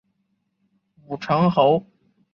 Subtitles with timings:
[1.05, 1.85] 武城侯。